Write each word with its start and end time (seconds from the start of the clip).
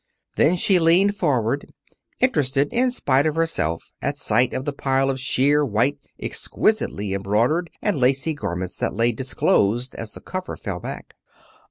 Then 0.35 0.55
she 0.55 0.79
leaned 0.79 1.15
forward, 1.15 1.71
interested 2.19 2.73
in 2.73 2.89
spite 2.89 3.27
of 3.27 3.35
herself 3.35 3.91
at 4.01 4.17
sight 4.17 4.51
of 4.51 4.65
the 4.65 4.73
pile 4.73 5.11
of 5.11 5.19
sheer, 5.19 5.63
white, 5.63 5.99
exquisitely 6.19 7.13
embroidered 7.13 7.69
and 7.83 7.99
lacy 7.99 8.33
garments 8.33 8.75
that 8.77 8.95
lay 8.95 9.11
disclosed 9.11 9.93
as 9.93 10.13
the 10.13 10.19
cover 10.21 10.57
fell 10.57 10.79
back. 10.79 11.13